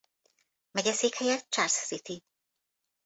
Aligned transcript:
Megyeszékhelye 0.71 1.39
Charles 1.49 1.85
City. 1.87 2.23